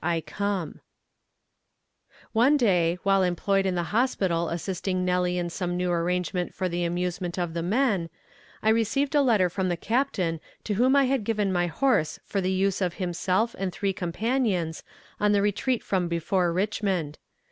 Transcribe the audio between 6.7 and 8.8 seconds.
amusement of the men, I